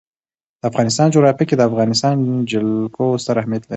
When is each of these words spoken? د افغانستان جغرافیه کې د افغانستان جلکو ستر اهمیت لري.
د 0.59 0.61
افغانستان 0.69 1.07
جغرافیه 1.13 1.45
کې 1.49 1.55
د 1.57 1.61
افغانستان 1.69 2.15
جلکو 2.51 3.05
ستر 3.23 3.35
اهمیت 3.41 3.63
لري. 3.63 3.69